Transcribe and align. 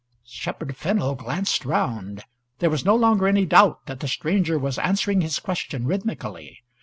Shepherd 0.25 0.75
Fennel 0.75 1.13
glanced 1.13 1.63
round. 1.63 2.23
There 2.57 2.71
was 2.71 2.83
no 2.83 2.95
longer 2.95 3.27
any 3.27 3.45
doubt 3.45 3.85
that 3.85 3.99
the 3.99 4.07
stranger 4.07 4.57
was 4.57 4.79
answering 4.79 5.21
his 5.21 5.37
question 5.37 5.85
rhythmically. 5.85 6.57